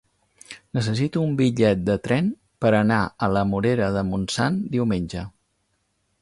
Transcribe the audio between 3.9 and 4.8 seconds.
de Montsant